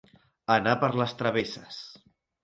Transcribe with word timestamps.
Anar 0.53 0.71
per 0.83 0.89
les 1.01 1.13
travesses. 1.19 1.77